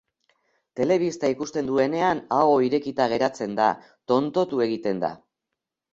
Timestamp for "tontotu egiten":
4.13-5.05